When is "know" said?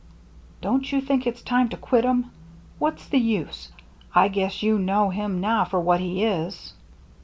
4.79-5.11